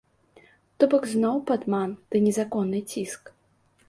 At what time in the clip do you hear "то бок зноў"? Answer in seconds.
0.83-1.35